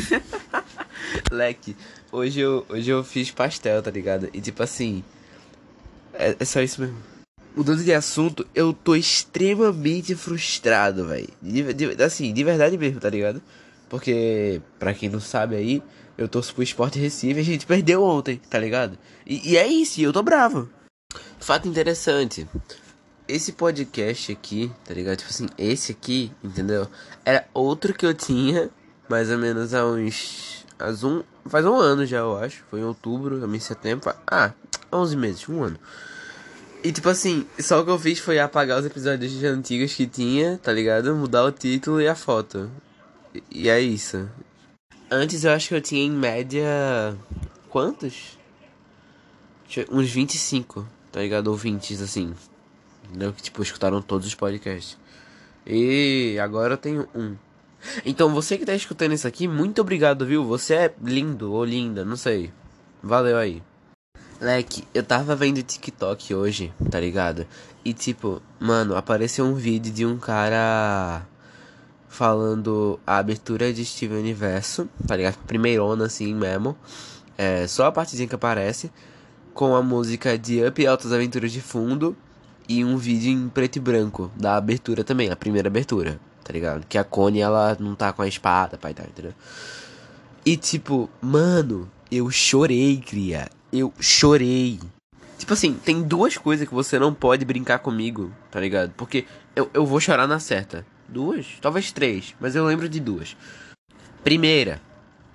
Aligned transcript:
Leque, 1.30 1.76
hoje 2.10 2.40
eu, 2.40 2.66
hoje 2.68 2.90
eu 2.90 3.02
fiz 3.04 3.30
pastel, 3.30 3.82
tá 3.82 3.90
ligado? 3.90 4.28
E 4.32 4.40
tipo 4.40 4.62
assim. 4.62 5.02
É, 6.14 6.36
é 6.38 6.44
só 6.44 6.60
isso 6.60 6.80
mesmo. 6.80 6.96
Mudando 7.54 7.84
de 7.84 7.92
assunto, 7.92 8.46
eu 8.54 8.72
tô 8.72 8.94
extremamente 8.94 10.14
frustrado, 10.14 11.06
velho. 11.06 11.28
Assim, 12.04 12.32
de 12.32 12.42
verdade 12.42 12.78
mesmo, 12.78 12.98
tá 12.98 13.10
ligado? 13.10 13.42
Porque, 13.90 14.62
pra 14.78 14.94
quem 14.94 15.10
não 15.10 15.20
sabe 15.20 15.54
aí, 15.56 15.82
eu 16.16 16.26
torço 16.26 16.54
pro 16.54 16.62
Sport 16.62 16.96
Recife 16.96 17.38
e 17.38 17.40
a 17.40 17.44
gente 17.44 17.66
perdeu 17.66 18.02
ontem, 18.02 18.40
tá 18.48 18.58
ligado? 18.58 18.98
E, 19.26 19.52
e 19.52 19.56
é 19.58 19.66
isso, 19.66 20.00
eu 20.00 20.14
tô 20.14 20.22
bravo. 20.22 20.68
Fato 21.38 21.68
interessante. 21.68 22.48
Esse 23.28 23.52
podcast 23.52 24.32
aqui, 24.32 24.72
tá 24.84 24.94
ligado? 24.94 25.18
Tipo 25.18 25.30
assim, 25.30 25.46
esse 25.58 25.92
aqui, 25.92 26.32
entendeu? 26.42 26.88
Era 27.22 27.46
outro 27.52 27.92
que 27.92 28.06
eu 28.06 28.14
tinha, 28.14 28.70
mais 29.12 29.30
ou 29.30 29.36
menos 29.36 29.74
há 29.74 29.84
uns. 29.84 30.64
Há 30.78 30.88
um, 31.06 31.22
faz 31.44 31.66
um 31.66 31.76
ano 31.76 32.06
já, 32.06 32.18
eu 32.18 32.38
acho. 32.38 32.64
Foi 32.70 32.80
em 32.80 32.84
outubro, 32.84 33.44
em 33.54 33.60
setembro. 33.60 34.10
Ah, 34.26 34.52
11 34.90 35.16
meses, 35.18 35.48
um 35.50 35.62
ano. 35.62 35.78
E 36.82 36.90
tipo 36.90 37.10
assim, 37.10 37.46
só 37.60 37.80
o 37.80 37.84
que 37.84 37.90
eu 37.90 37.98
fiz 37.98 38.18
foi 38.18 38.40
apagar 38.40 38.80
os 38.80 38.86
episódios 38.86 39.44
antigos 39.44 39.94
que 39.94 40.06
tinha, 40.06 40.58
tá 40.62 40.72
ligado? 40.72 41.14
Mudar 41.14 41.44
o 41.44 41.52
título 41.52 42.00
e 42.00 42.08
a 42.08 42.14
foto. 42.14 42.70
E, 43.34 43.42
e 43.50 43.68
é 43.68 43.78
isso. 43.78 44.26
Antes 45.10 45.44
eu 45.44 45.52
acho 45.52 45.68
que 45.68 45.74
eu 45.74 45.82
tinha 45.82 46.02
em 46.02 46.10
média. 46.10 47.14
Quantos? 47.68 48.38
Uns 49.90 50.10
25, 50.10 50.88
tá 51.12 51.20
ligado? 51.20 51.48
Ouvintes 51.48 52.00
assim. 52.00 52.34
Entendeu? 53.04 53.30
Que 53.34 53.42
tipo, 53.42 53.62
escutaram 53.62 54.00
todos 54.00 54.26
os 54.26 54.34
podcasts. 54.34 54.96
E 55.66 56.38
agora 56.42 56.74
eu 56.74 56.78
tenho 56.78 57.06
um. 57.14 57.36
Então 58.04 58.32
você 58.32 58.56
que 58.56 58.64
tá 58.64 58.74
escutando 58.74 59.12
isso 59.12 59.26
aqui, 59.26 59.46
muito 59.48 59.80
obrigado, 59.80 60.26
viu? 60.26 60.44
Você 60.44 60.74
é 60.74 60.94
lindo 61.02 61.52
ou 61.52 61.64
linda, 61.64 62.04
não 62.04 62.16
sei. 62.16 62.52
Valeu 63.02 63.36
aí. 63.36 63.62
Leque, 64.40 64.84
eu 64.92 65.02
tava 65.02 65.36
vendo 65.36 65.62
TikTok 65.62 66.34
hoje, 66.34 66.72
tá 66.90 66.98
ligado? 66.98 67.46
E 67.84 67.92
tipo, 67.92 68.42
mano, 68.58 68.96
apareceu 68.96 69.44
um 69.44 69.54
vídeo 69.54 69.92
de 69.92 70.04
um 70.04 70.18
cara 70.18 71.26
falando 72.08 73.00
a 73.06 73.18
abertura 73.18 73.72
de 73.72 73.84
Steven 73.84 74.18
Universo, 74.18 74.88
tá 75.06 75.16
ligado? 75.16 75.38
Primeirona 75.46 76.06
assim 76.06 76.34
mesmo. 76.34 76.76
É, 77.38 77.66
só 77.66 77.86
a 77.86 77.92
partezinha 77.92 78.28
que 78.28 78.34
aparece. 78.34 78.90
Com 79.54 79.74
a 79.74 79.82
música 79.82 80.36
de 80.38 80.64
Up 80.64 80.80
e 80.80 80.86
Altas 80.86 81.12
Aventuras 81.12 81.52
de 81.52 81.60
fundo. 81.60 82.16
E 82.68 82.84
um 82.84 82.96
vídeo 82.96 83.30
em 83.30 83.48
preto 83.48 83.76
e 83.76 83.80
branco 83.80 84.30
da 84.36 84.56
abertura 84.56 85.02
também, 85.02 85.30
a 85.30 85.36
primeira 85.36 85.68
abertura, 85.68 86.20
tá 86.42 86.52
ligado? 86.52 86.86
Que 86.88 86.98
a 86.98 87.04
Connie 87.04 87.40
ela 87.40 87.76
não 87.78 87.94
tá 87.94 88.12
com 88.12 88.22
a 88.22 88.28
espada, 88.28 88.78
pai, 88.78 88.94
tá, 88.94 89.04
entendeu? 89.04 89.34
E 90.44 90.56
tipo, 90.56 91.08
mano, 91.20 91.90
eu 92.10 92.30
chorei, 92.30 92.96
cria 93.00 93.48
eu 93.72 93.92
chorei. 93.98 94.78
Tipo 95.38 95.54
assim, 95.54 95.72
tem 95.72 96.02
duas 96.02 96.36
coisas 96.36 96.68
que 96.68 96.74
você 96.74 96.98
não 96.98 97.12
pode 97.14 97.44
brincar 97.44 97.78
comigo, 97.78 98.30
tá 98.50 98.60
ligado? 98.60 98.92
Porque 98.96 99.24
eu, 99.56 99.68
eu 99.72 99.86
vou 99.86 99.98
chorar 99.98 100.28
na 100.28 100.38
certa. 100.38 100.86
Duas? 101.08 101.46
Talvez 101.60 101.90
três, 101.90 102.34
mas 102.38 102.54
eu 102.54 102.64
lembro 102.64 102.88
de 102.88 103.00
duas. 103.00 103.36
Primeira, 104.22 104.80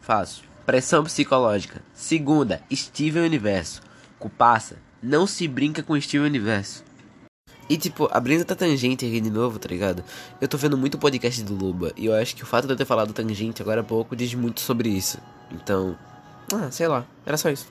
fácil. 0.00 0.44
Pressão 0.64 1.02
psicológica. 1.02 1.82
Segunda, 1.94 2.62
Steven 2.72 3.24
Universo. 3.24 3.82
Cupassa, 4.18 4.76
não 5.02 5.26
se 5.26 5.48
brinca 5.48 5.82
com 5.82 6.00
Steven 6.00 6.26
Universo. 6.26 6.84
E 7.68 7.76
tipo, 7.76 8.08
abrindo 8.10 8.42
a 8.42 8.54
tangente 8.54 9.04
aqui 9.04 9.20
de 9.20 9.30
novo, 9.30 9.58
tá 9.58 9.68
ligado? 9.68 10.02
Eu 10.40 10.48
tô 10.48 10.56
vendo 10.56 10.76
muito 10.76 10.96
podcast 10.96 11.42
do 11.42 11.54
Luba. 11.54 11.92
E 11.96 12.06
eu 12.06 12.14
acho 12.14 12.34
que 12.34 12.42
o 12.42 12.46
fato 12.46 12.66
de 12.66 12.72
eu 12.72 12.76
ter 12.76 12.84
falado 12.84 13.12
tangente 13.12 13.60
agora 13.60 13.82
há 13.82 13.84
pouco 13.84 14.16
diz 14.16 14.32
muito 14.34 14.60
sobre 14.60 14.88
isso. 14.88 15.18
Então. 15.52 15.96
Ah, 16.52 16.70
sei 16.70 16.88
lá. 16.88 17.04
Era 17.26 17.36
só 17.36 17.50
isso. 17.50 17.66